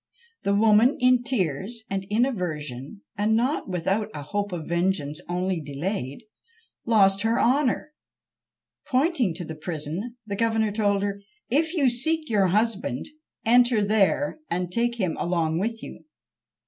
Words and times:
The 0.41 0.55
woman, 0.55 0.97
in 0.99 1.21
tears 1.21 1.83
and 1.87 2.05
in 2.09 2.25
aversion, 2.25 3.01
and 3.19 3.35
not 3.35 3.69
without 3.69 4.09
a 4.15 4.23
hope 4.23 4.51
of 4.51 4.65
vengeance 4.67 5.21
only 5.29 5.61
delayed, 5.61 6.23
lost 6.87 7.21
her 7.21 7.39
honour! 7.39 7.93
Pointing 8.87 9.35
to 9.35 9.45
the 9.45 9.53
prison, 9.53 10.17
the 10.25 10.35
governor 10.35 10.71
told 10.71 11.03
her, 11.03 11.21
"If 11.51 11.75
you 11.75 11.87
seek 11.87 12.31
your 12.31 12.47
husband, 12.47 13.09
enter 13.45 13.85
there, 13.85 14.39
and 14.49 14.71
take 14.71 14.95
him 14.95 15.15
along 15.17 15.59
with 15.59 15.83
you!" 15.83 16.03